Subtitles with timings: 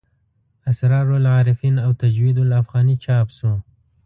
[0.67, 3.51] اسرار العارفین او تجوید الافغاني چاپ شو.